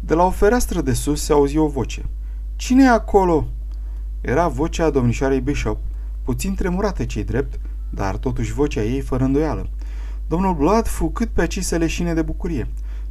De 0.00 0.14
la 0.14 0.24
o 0.24 0.30
fereastră 0.30 0.80
de 0.80 0.92
sus 0.92 1.22
se 1.22 1.32
auzi 1.32 1.56
o 1.56 1.66
voce. 1.66 2.04
Cine 2.56 2.82
e 2.82 2.88
acolo?" 2.88 3.46
Era 4.20 4.48
vocea 4.48 4.90
domnișoarei 4.90 5.40
Bishop, 5.40 5.78
puțin 6.22 6.54
tremurată 6.54 7.04
cei 7.04 7.24
drept, 7.24 7.60
dar 7.90 8.16
totuși 8.16 8.52
vocea 8.52 8.82
ei 8.82 9.00
fără 9.00 9.24
îndoială. 9.24 9.68
Domnul 10.28 10.54
Blood 10.54 10.86
fu 10.86 11.10
cât 11.10 11.28
pe 11.28 11.42
aci 11.42 11.62
să 11.62 11.76
leșine 11.76 12.14
de 12.14 12.22
bucurie. 12.22 12.68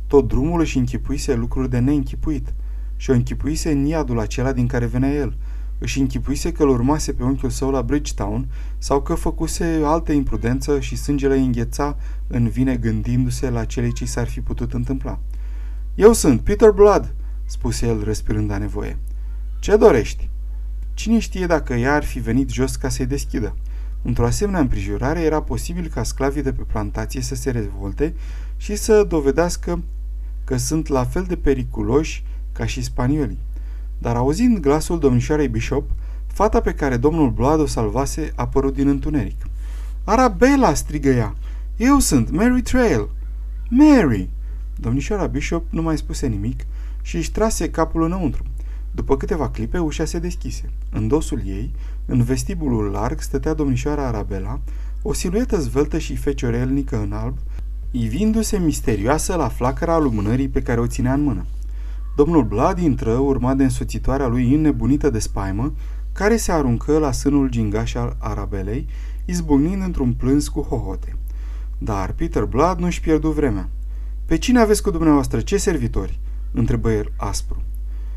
Tot 0.08 0.28
drumul 0.28 0.60
își 0.60 0.78
închipuise 0.78 1.36
lucruri 1.36 1.70
de 1.70 1.80
neînchipuit 1.80 2.54
și 2.96 3.10
o 3.10 3.14
închipuise 3.14 3.72
în 3.72 3.86
iadul 3.86 4.20
acela 4.20 4.52
din 4.52 4.68
care 4.68 4.86
venea 4.86 5.14
el. 5.14 5.38
Își 5.78 6.00
închipuise 6.00 6.52
că 6.52 6.64
îl 6.64 6.70
urmase 6.70 7.14
pe 7.14 7.24
unchiul 7.24 7.50
său 7.50 7.72
la 7.72 7.82
Bridgetown 7.82 8.48
sau 8.78 9.02
că 9.02 9.14
făcuse 9.14 9.82
altă 9.84 10.12
imprudență 10.12 10.80
și 10.80 10.96
sângele 10.96 11.38
îngheța 11.38 11.98
în 12.28 12.48
vine 12.50 12.76
gândindu-se 12.76 13.50
la 13.50 13.66
cele 13.66 13.90
ce 13.90 14.06
s-ar 14.06 14.28
fi 14.28 14.42
putut 14.42 14.74
întâmpla. 14.74 15.20
Eu 15.96 16.14
sunt 16.14 16.42
Peter 16.42 16.70
Blood, 16.70 17.16
spuse 17.46 17.88
el 17.88 18.04
respirând 18.04 18.52
a 18.52 18.58
nevoie. 18.58 18.98
Ce 19.60 19.76
dorești? 19.76 20.30
Cine 20.94 21.20
știe 21.20 21.46
dacă 21.46 21.74
ea 21.74 21.94
ar 21.94 22.04
fi 22.04 22.20
venit 22.20 22.50
jos 22.50 22.76
ca 22.76 22.90
să-i 22.90 23.06
deschidă? 23.06 23.56
Într-o 24.02 24.26
asemenea 24.26 24.60
împrejurare 24.60 25.22
era 25.22 25.42
posibil 25.42 25.88
ca 25.88 26.04
sclavii 26.04 26.42
de 26.42 26.54
pe 26.54 26.62
plantație 26.62 27.22
să 27.22 27.36
se 27.36 27.52
revolte 27.52 28.14
și 28.58 28.76
să 28.76 29.04
dovedească 29.04 29.84
că 30.44 30.58
sunt 30.58 30.88
la 30.88 31.04
fel 31.04 31.24
de 31.24 31.36
periculoși 31.36 32.24
ca 32.52 32.66
și 32.66 32.82
spaniolii. 32.82 33.40
Dar 33.98 34.16
auzind 34.16 34.60
glasul 34.60 35.00
domnișoarei 35.00 35.48
Bishop, 35.48 35.90
fata 36.28 36.62
pe 36.62 36.74
care 36.74 36.98
domnul 36.98 37.30
Blood 37.30 37.60
o 37.60 37.66
salvase 37.66 38.32
a 38.36 38.42
apărut 38.42 38.74
din 38.74 38.88
întuneric. 38.88 39.46
Arabella!" 40.04 40.74
strigă 40.74 41.10
ea. 41.10 41.36
Eu 41.78 42.00
sunt 42.00 42.32
Mary 42.32 42.62
Trail!" 42.62 43.10
Mary!" 43.70 44.30
Domnișoara 44.76 45.26
Bishop 45.26 45.64
nu 45.70 45.82
mai 45.82 45.98
spuse 45.98 46.28
nimic 46.28 46.66
și 47.02 47.16
își 47.16 47.32
trase 47.32 47.70
capul 47.70 48.04
înăuntru. 48.04 48.44
După 48.92 49.18
câteva 49.18 49.50
clipe, 49.50 49.78
ușa 49.78 50.06
se 50.06 50.20
deschise. 50.20 50.70
În 50.92 51.08
dosul 51.08 51.42
ei, 51.46 51.72
în 52.06 52.24
vestibulul 52.24 52.92
larg, 52.92 53.20
stătea 53.22 53.54
domnișoara 53.54 54.08
Arabella, 54.08 54.60
o 55.02 55.14
siluetă 55.14 55.60
zveltă 55.60 55.98
și 55.98 56.16
feciorelnică 56.16 56.98
în 57.02 57.12
alb, 57.12 57.38
ivindu-se 57.92 58.58
misterioasă 58.58 59.36
la 59.36 59.48
flacăra 59.48 59.98
lumânării 59.98 60.48
pe 60.48 60.62
care 60.62 60.80
o 60.80 60.88
ținea 60.88 61.14
în 61.14 61.22
mână. 61.22 61.46
Domnul 62.18 62.44
Blad 62.44 62.80
intră, 62.80 63.12
urmat 63.12 63.58
de 63.58 63.64
însoțitoarea 63.64 64.28
lui 64.28 64.54
înnebunită 64.54 65.10
de 65.10 65.20
spaimă, 65.20 65.74
care 66.12 66.38
se 66.38 66.52
aruncă 66.52 66.98
la 66.98 67.12
sânul 67.12 67.50
gingaș 67.50 67.94
al 67.94 68.16
Arabelei, 68.20 68.88
izbucnind 69.26 69.82
într-un 69.82 70.14
plâns 70.14 70.48
cu 70.48 70.62
hohote. 70.62 71.16
Dar 71.78 72.12
Peter 72.12 72.44
Blad 72.44 72.80
nu-și 72.80 73.00
pierdu 73.00 73.30
vremea. 73.30 73.70
Pe 74.26 74.38
cine 74.38 74.60
aveți 74.60 74.82
cu 74.82 74.90
dumneavoastră? 74.90 75.40
Ce 75.40 75.58
servitori?" 75.58 76.20
întrebă 76.52 76.92
el 76.92 77.12
aspru. 77.18 77.62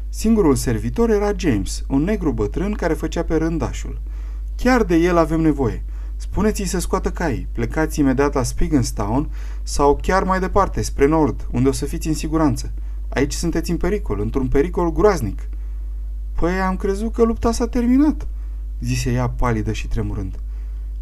Singurul 0.09 0.55
servitor 0.55 1.11
era 1.11 1.33
James, 1.37 1.85
un 1.89 2.03
negru 2.03 2.33
bătrân 2.33 2.73
care 2.73 2.95
făcea 2.95 3.23
pe 3.23 3.37
rândașul. 3.37 4.01
Chiar 4.57 4.83
de 4.83 4.97
el 4.97 5.17
avem 5.17 5.41
nevoie. 5.41 5.85
Spuneți-i 6.17 6.67
să 6.67 6.79
scoată 6.79 7.11
caii, 7.11 7.49
plecați 7.53 8.01
imediat 8.01 8.35
la 8.35 8.43
Spiggenstown 8.43 9.31
sau 9.63 9.99
chiar 10.03 10.25
mai 10.25 10.41
departe, 10.41 10.83
spre 10.83 11.07
nord, 11.07 11.49
unde 11.51 11.69
o 11.69 11.73
să 11.73 11.85
fiți 11.85 12.09
în 12.09 12.15
siguranță. 12.15 12.73
Aici 13.11 13.33
sunteți 13.33 13.71
în 13.71 13.77
pericol, 13.77 14.21
într-un 14.21 14.49
pericol 14.49 14.93
groaznic. 14.93 15.49
Păi 16.35 16.61
am 16.61 16.77
crezut 16.77 17.13
că 17.13 17.23
lupta 17.23 17.53
s-a 17.53 17.67
terminat, 17.67 18.27
zise 18.81 19.13
ea 19.13 19.29
palidă 19.29 19.73
și 19.73 19.89
tremurând. 19.89 20.39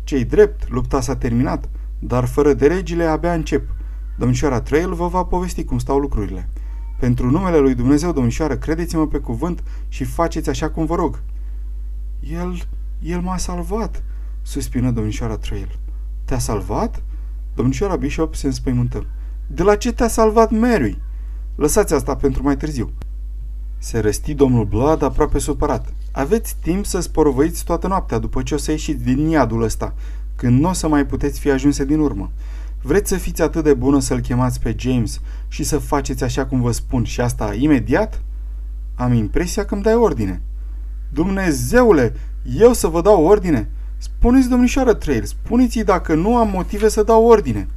Cei 0.04 0.24
drept, 0.24 0.70
lupta 0.70 1.00
s-a 1.00 1.16
terminat, 1.16 1.68
dar 1.98 2.24
fără 2.24 2.52
de 2.52 2.66
regile 2.66 3.04
abia 3.04 3.32
încep. 3.32 3.68
Domnișoara 4.16 4.60
Trail 4.60 4.94
vă 4.94 5.08
va 5.08 5.24
povesti 5.24 5.64
cum 5.64 5.78
stau 5.78 5.98
lucrurile. 5.98 6.48
Pentru 6.98 7.30
numele 7.30 7.58
lui 7.58 7.74
Dumnezeu, 7.74 8.12
domnișoară, 8.12 8.56
credeți-mă 8.56 9.06
pe 9.06 9.18
cuvânt 9.18 9.62
și 9.88 10.04
faceți 10.04 10.48
așa 10.48 10.70
cum 10.70 10.86
vă 10.86 10.94
rog. 10.94 11.22
El, 12.20 12.62
el 13.02 13.20
m-a 13.20 13.36
salvat, 13.36 14.02
suspină 14.42 14.90
domnișoara 14.90 15.36
Trail. 15.36 15.78
Te-a 16.24 16.38
salvat? 16.38 17.02
Domnișoara 17.54 17.96
Bishop 17.96 18.34
se 18.34 18.46
înspăimântă. 18.46 19.06
De 19.46 19.62
la 19.62 19.76
ce 19.76 19.92
te-a 19.92 20.08
salvat 20.08 20.50
Mary? 20.50 20.98
Lăsați 21.58 21.94
asta 21.94 22.16
pentru 22.16 22.42
mai 22.42 22.56
târziu. 22.56 22.90
Se 23.78 23.98
răsti 23.98 24.34
domnul 24.34 24.64
Blood 24.64 25.02
aproape 25.02 25.38
supărat. 25.38 25.92
Aveți 26.12 26.56
timp 26.62 26.86
să 26.86 27.00
sporovăiți 27.00 27.64
toată 27.64 27.86
noaptea 27.86 28.18
după 28.18 28.42
ce 28.42 28.54
o 28.54 28.58
să 28.58 28.70
ieșiți 28.70 29.04
din 29.04 29.28
iadul 29.28 29.62
ăsta, 29.62 29.94
când 30.36 30.60
nu 30.60 30.68
o 30.68 30.72
să 30.72 30.88
mai 30.88 31.06
puteți 31.06 31.40
fi 31.40 31.50
ajunse 31.50 31.84
din 31.84 31.98
urmă. 31.98 32.30
Vreți 32.82 33.08
să 33.08 33.16
fiți 33.16 33.42
atât 33.42 33.64
de 33.64 33.74
bună 33.74 34.00
să-l 34.00 34.20
chemați 34.20 34.60
pe 34.60 34.74
James 34.78 35.20
și 35.48 35.64
să 35.64 35.78
faceți 35.78 36.24
așa 36.24 36.46
cum 36.46 36.60
vă 36.60 36.72
spun 36.72 37.04
și 37.04 37.20
asta 37.20 37.54
imediat? 37.54 38.22
Am 38.94 39.12
impresia 39.12 39.64
că 39.64 39.74
îmi 39.74 39.82
dai 39.82 39.94
ordine. 39.94 40.42
Dumnezeule, 41.12 42.14
eu 42.58 42.72
să 42.72 42.86
vă 42.86 43.00
dau 43.00 43.24
ordine? 43.24 43.68
Spuneți, 43.96 44.48
domnișoară 44.48 44.94
Trail, 44.94 45.24
spuneți-i 45.24 45.84
dacă 45.84 46.14
nu 46.14 46.36
am 46.36 46.50
motive 46.50 46.88
să 46.88 47.02
dau 47.02 47.24
ordine. 47.24 47.68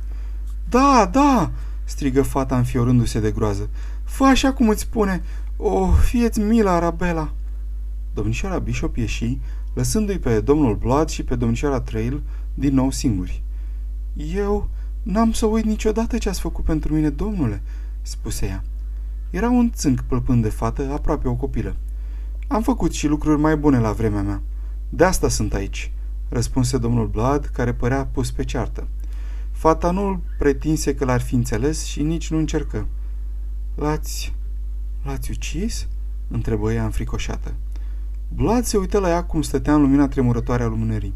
Da, 0.70 1.10
da, 1.12 1.52
strigă 1.92 2.22
fata 2.22 2.58
înfiorându-se 2.58 3.20
de 3.20 3.32
groază. 3.32 3.70
Fă 4.04 4.24
așa 4.24 4.54
cum 4.54 4.70
îți 4.70 4.82
spune. 4.82 5.24
Oh, 5.58 5.90
fieți 6.04 6.40
mila, 6.40 6.72
Arabela. 6.72 7.32
Domnișoara 8.14 8.60
Bishop 8.60 8.96
ieși, 8.96 9.38
lăsându-i 9.74 10.20
pe 10.20 10.40
domnul 10.40 10.76
Blood 10.76 11.10
și 11.10 11.24
pe 11.24 11.36
domnișoara 11.36 11.80
Trail 11.80 12.22
din 12.54 12.74
nou 12.74 12.92
singuri. 12.92 13.44
Eu, 14.36 14.70
N-am 15.04 15.32
să 15.32 15.46
uit 15.46 15.66
niciodată 15.66 16.18
ce 16.18 16.30
ați 16.30 16.40
făcut 16.40 16.64
pentru 16.64 16.94
mine, 16.94 17.10
domnule," 17.10 17.62
spuse 18.02 18.46
ea. 18.46 18.64
Era 19.30 19.50
un 19.50 19.72
țânc 19.74 20.02
plăpând 20.02 20.44
de 20.44 20.50
fată, 20.50 20.92
aproape 20.92 21.28
o 21.28 21.34
copilă. 21.34 21.76
Am 22.48 22.62
făcut 22.62 22.94
și 22.94 23.08
lucruri 23.08 23.42
mai 23.42 23.58
bune 23.58 23.80
la 23.80 23.92
vremea 23.92 24.22
mea. 24.22 24.42
De 24.90 25.04
asta 25.04 25.30
sunt 25.30 25.54
aici," 25.54 25.92
răspunse 26.30 26.78
domnul 26.78 27.08
Blad, 27.08 27.46
care 27.46 27.74
părea 27.74 28.06
pus 28.06 28.32
pe 28.32 28.44
ceartă. 28.44 28.88
Fata 29.62 29.92
nu 29.92 30.22
pretinse 30.38 30.96
că 30.96 31.06
l-ar 31.06 31.22
fi 31.22 31.36
înțeles 31.36 31.84
și 31.84 32.02
nici 32.02 32.30
nu 32.32 32.38
încercă. 32.38 32.88
L-ați... 33.76 34.34
l-ați 35.04 35.32
ucis?" 35.32 35.88
întrebă 36.28 36.72
ea 36.74 36.84
înfricoșată. 36.84 37.54
Blad 38.36 38.64
se 38.64 38.78
uită 38.78 39.00
la 39.00 39.10
ea 39.10 39.24
cum 39.24 39.42
stătea 39.42 39.74
în 39.74 39.82
lumina 39.82 40.08
tremurătoare 40.08 40.64
a 40.64 40.68
lumânării. 40.68 41.14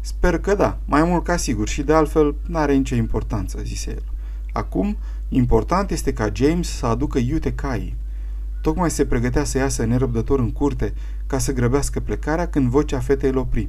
Sper 0.00 0.38
că 0.38 0.54
da, 0.54 0.78
mai 0.84 1.04
mult 1.04 1.24
ca 1.24 1.36
sigur 1.36 1.68
și 1.68 1.82
de 1.82 1.92
altfel 1.92 2.34
n-are 2.46 2.74
nicio 2.74 2.94
importanță, 2.94 3.60
zise 3.62 3.90
el. 3.90 4.04
Acum, 4.52 4.96
important 5.28 5.90
este 5.90 6.12
ca 6.12 6.30
James 6.32 6.68
să 6.68 6.86
aducă 6.86 7.18
iute 7.18 7.52
caii. 7.52 7.96
Tocmai 8.60 8.90
se 8.90 9.06
pregătea 9.06 9.44
să 9.44 9.58
iasă 9.58 9.84
nerăbdător 9.84 10.38
în 10.38 10.52
curte 10.52 10.94
ca 11.26 11.38
să 11.38 11.52
grăbească 11.52 12.00
plecarea 12.00 12.48
când 12.48 12.68
vocea 12.68 12.98
fetei 12.98 13.30
îl 13.30 13.36
opri. 13.36 13.68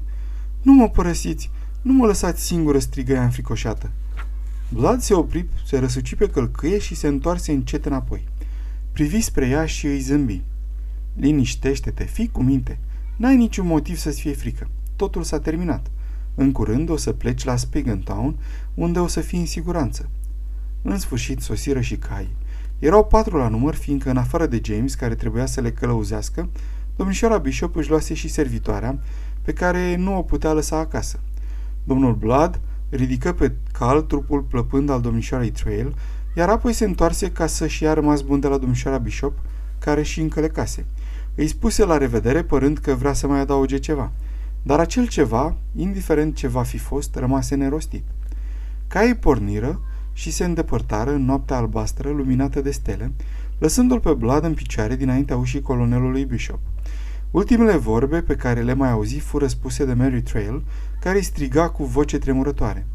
Nu 0.62 0.74
mă 0.74 0.90
părăsiți! 0.90 1.52
Nu 1.88 1.94
mă 1.94 2.06
lăsați 2.06 2.46
singură!" 2.46 2.80
strigă 2.80 3.14
ea 3.14 3.24
înfricoșată. 3.24 3.92
Vlad 4.70 5.02
se 5.02 5.14
opri, 5.14 5.46
se 5.66 5.80
răsuci 5.80 6.16
pe 6.16 6.28
călcâie 6.28 6.78
și 6.78 6.96
se 6.96 7.08
întoarse 7.08 7.52
încet 7.52 7.86
înapoi. 7.86 8.28
Privi 8.92 9.22
spre 9.22 9.48
ea 9.48 9.66
și 9.66 9.86
îi 9.86 10.00
zâmbi. 10.00 10.42
Liniștește-te, 11.16 12.04
fii 12.04 12.30
cu 12.32 12.42
minte. 12.44 12.80
N-ai 13.16 13.36
niciun 13.36 13.68
motiv 13.68 13.98
să-ți 13.98 14.22
fie 14.22 14.34
frică. 14.34 14.70
Totul 14.96 15.24
s-a 15.24 15.40
terminat. 15.40 15.92
În 16.36 16.52
curând 16.52 16.90
o 16.90 16.98
să 16.98 17.12
pleci 17.12 17.44
la 17.44 17.56
Spiggentown, 17.56 18.36
unde 18.74 19.00
o 19.00 19.08
să 19.08 19.20
fii 19.20 19.40
în 19.40 19.46
siguranță. 19.46 20.10
În 20.82 21.00
sfârșit 21.00 21.42
sosiră 21.42 21.82
și 21.82 21.96
cai. 21.96 22.28
Erau 22.80 23.06
patru 23.06 23.38
la 23.38 23.48
număr, 23.48 23.76
fiindcă 23.76 24.10
în 24.10 24.18
afară 24.18 24.46
de 24.46 24.62
James, 24.64 24.96
care 24.96 25.16
trebuia 25.16 25.46
să 25.46 25.62
le 25.62 25.72
călăuzească, 25.72 26.50
domnișoara 26.96 27.38
Bishop 27.38 27.76
își 27.76 27.90
luase 27.90 28.14
și 28.14 28.28
servitoarea, 28.28 29.00
pe 29.42 29.54
care 29.54 29.96
nu 29.96 30.18
o 30.18 30.22
putea 30.22 30.54
lăsa 30.54 30.78
acasă. 30.78 31.20
Domnul 31.88 32.14
Blood 32.14 32.60
ridică 32.90 33.34
pe 33.34 33.52
cal 33.72 34.02
trupul 34.02 34.42
plăpând 34.42 34.90
al 34.90 35.02
domnișoarei 35.02 35.52
Trail, 35.52 35.96
iar 36.36 36.50
apoi 36.50 36.74
se 36.74 36.86
întoarse 36.86 37.32
ca 37.32 37.48
să-și 37.48 37.84
ia 37.84 37.94
rămas 37.94 38.22
bun 38.22 38.40
de 38.40 38.48
la 38.48 38.58
domnișoara 38.58 38.98
Bishop, 38.98 39.34
care 39.80 40.02
și 40.02 40.22
încălecase. 40.22 40.86
Îi 41.36 41.48
spuse 41.48 41.86
la 41.86 41.98
revedere, 41.98 42.44
părând 42.44 42.78
că 42.78 42.94
vrea 42.94 43.14
să 43.14 43.28
mai 43.28 43.40
adauge 43.40 43.78
ceva– 43.78 44.12
dar 44.68 44.80
acel 44.80 45.08
ceva, 45.08 45.56
indiferent 45.76 46.36
ce 46.36 46.48
va 46.48 46.64
fi 46.64 46.78
fost, 46.78 47.16
rămase 47.16 47.56
nerostit. 47.56 48.04
Caii 48.88 49.16
porniră 49.16 49.82
și 50.14 50.32
se 50.32 50.44
îndepărtară 50.44 51.12
în 51.12 51.26
noaptea 51.26 51.58
albastră 51.58 52.10
luminată 52.10 52.62
de 52.62 52.72
stele, 52.72 53.12
lăsându-l 53.58 54.00
pe 54.00 54.14
Blood 54.14 54.44
în 54.44 54.54
picioare 54.54 54.96
dinaintea 54.96 55.38
ușii 55.38 55.62
colonelului 55.62 56.26
Bishop. 56.26 56.60
Ultimele 57.38 57.78
vorbe 57.78 58.22
pe 58.22 58.36
care 58.36 58.62
le 58.62 58.74
mai 58.74 58.92
auzi 58.92 59.18
fură 59.18 59.48
spuse 59.48 59.86
de 59.86 59.94
Mary 59.94 60.22
Trail, 60.22 60.64
care 61.00 61.18
îi 61.18 61.24
striga 61.24 61.70
cu 61.70 61.84
voce 61.84 62.18
tremurătoare. 62.18 62.86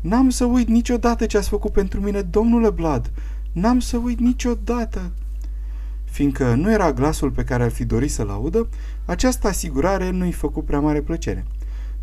N-am 0.00 0.30
să 0.30 0.44
uit 0.44 0.68
niciodată 0.68 1.26
ce 1.26 1.36
ați 1.36 1.48
făcut 1.48 1.72
pentru 1.72 2.00
mine, 2.00 2.20
domnule 2.20 2.70
Blood! 2.70 3.10
N-am 3.52 3.80
să 3.80 3.96
uit 3.96 4.18
niciodată!" 4.18 5.12
Fiindcă 6.04 6.54
nu 6.54 6.72
era 6.72 6.92
glasul 6.92 7.30
pe 7.30 7.44
care 7.44 7.62
ar 7.62 7.70
fi 7.70 7.84
dorit 7.84 8.10
să-l 8.10 8.30
audă, 8.30 8.68
această 9.04 9.48
asigurare 9.48 10.10
nu-i 10.10 10.32
făcu 10.32 10.62
prea 10.62 10.80
mare 10.80 11.00
plăcere. 11.00 11.44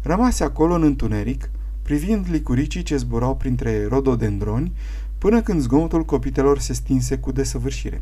Rămase 0.01 0.43
acolo 0.43 0.74
în 0.74 0.83
întuneric, 0.83 1.50
privind 1.81 2.25
licuricii 2.29 2.83
ce 2.83 2.98
zburau 2.98 3.36
printre 3.36 3.88
rododendroni, 3.88 4.71
până 5.17 5.41
când 5.41 5.62
zgomotul 5.62 6.03
copitelor 6.03 6.59
se 6.59 6.74
stinse 6.74 7.17
cu 7.17 7.31
desăvârșire. 7.31 8.01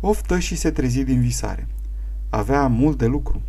Oftă 0.00 0.38
și 0.38 0.56
se 0.56 0.70
trezi 0.70 1.02
din 1.02 1.20
visare. 1.20 1.68
Avea 2.34 2.66
mult 2.66 2.98
de 2.98 3.06
lucru. 3.06 3.42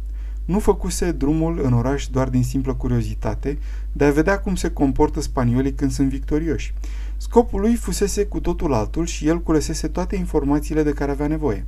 Nu 0.46 0.60
făcuse 0.60 1.12
drumul 1.12 1.60
în 1.64 1.74
oraș 1.74 2.08
doar 2.08 2.30
din 2.30 2.44
simplă 2.44 2.74
curiozitate 2.74 3.58
de 3.92 4.06
a 4.06 4.12
vedea 4.12 4.40
cum 4.40 4.56
se 4.56 4.72
comportă 4.72 5.22
spaniolii 5.22 5.74
când 5.74 5.92
sunt 5.92 6.10
victorioși. 6.10 6.74
Scopul 7.18 7.60
lui 7.60 7.76
fusese 7.76 8.26
cu 8.26 8.40
totul 8.40 8.74
altul 8.74 9.06
și 9.06 9.28
el 9.28 9.42
culesese 9.42 9.88
toate 9.88 10.16
informațiile 10.16 10.84
de 10.84 10.92
care 10.92 11.12
avea 11.12 11.28
nevoie. 11.28 11.66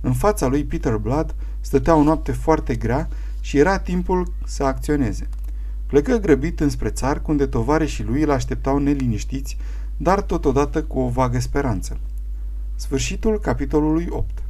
În 0.00 0.12
fața 0.12 0.46
lui 0.46 0.64
Peter 0.64 0.96
Blood 0.96 1.34
stătea 1.60 1.94
o 1.94 2.02
noapte 2.02 2.32
foarte 2.32 2.74
grea 2.74 3.08
și 3.40 3.58
era 3.58 3.78
timpul 3.78 4.32
să 4.46 4.64
acționeze. 4.64 5.28
Plecă 5.86 6.16
grăbit 6.16 6.60
înspre 6.60 6.88
țar, 6.88 7.22
unde 7.26 7.46
tovarășii 7.46 8.04
lui 8.04 8.22
îl 8.22 8.30
așteptau 8.30 8.78
neliniștiți, 8.78 9.56
dar 9.96 10.20
totodată 10.20 10.82
cu 10.82 10.98
o 10.98 11.08
vagă 11.08 11.40
speranță. 11.40 11.98
Sfârșitul 12.74 13.38
capitolului 13.38 14.06
8 14.10 14.45